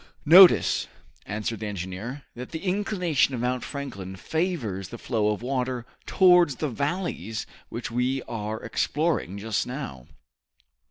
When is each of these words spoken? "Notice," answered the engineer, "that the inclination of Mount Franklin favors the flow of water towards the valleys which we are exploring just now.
"Notice," 0.25 0.87
answered 1.27 1.59
the 1.59 1.67
engineer, 1.67 2.23
"that 2.35 2.49
the 2.49 2.63
inclination 2.63 3.35
of 3.35 3.41
Mount 3.41 3.63
Franklin 3.63 4.15
favors 4.15 4.87
the 4.89 4.97
flow 4.97 5.27
of 5.27 5.43
water 5.43 5.85
towards 6.07 6.55
the 6.55 6.69
valleys 6.69 7.45
which 7.69 7.91
we 7.91 8.23
are 8.23 8.59
exploring 8.63 9.37
just 9.37 9.67
now. 9.67 10.07